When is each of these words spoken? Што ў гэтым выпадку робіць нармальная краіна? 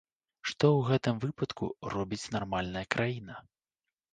Што 0.51 0.65
ў 0.69 0.79
гэтым 0.87 1.19
выпадку 1.27 1.69
робіць 1.97 2.31
нармальная 2.37 2.85
краіна? 2.97 3.35